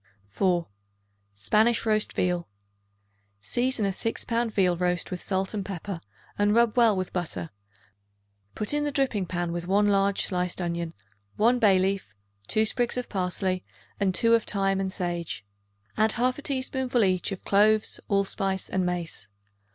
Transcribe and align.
4. 0.29 0.67
Spanish 1.35 1.85
Roast 1.85 2.13
Veal. 2.13 2.47
Season 3.39 3.85
a 3.85 3.91
6 3.91 4.25
pound 4.25 4.51
veal 4.51 4.75
roast 4.75 5.11
with 5.11 5.21
salt 5.21 5.53
and 5.53 5.63
pepper 5.63 6.01
and 6.39 6.55
rub 6.55 6.75
well 6.75 6.95
with 6.97 7.13
butter; 7.13 7.51
put 8.55 8.73
in 8.73 8.83
the 8.83 8.91
dripping 8.91 9.27
pan 9.27 9.51
with 9.51 9.67
one 9.67 9.87
large 9.87 10.23
sliced 10.23 10.59
onion, 10.59 10.95
1 11.35 11.59
bay 11.59 11.77
leaf, 11.77 12.15
2 12.47 12.65
sprigs 12.65 12.97
of 12.97 13.09
parsley 13.09 13.63
and 13.99 14.15
2 14.15 14.33
of 14.33 14.43
thyme 14.45 14.79
and 14.79 14.91
sage. 14.91 15.45
Add 15.97 16.13
1/2 16.13 16.41
teaspoonful 16.41 17.03
each 17.03 17.31
of 17.31 17.43
cloves, 17.45 17.99
allspice 18.07 18.69
and 18.69 18.83
mace. 18.83 19.27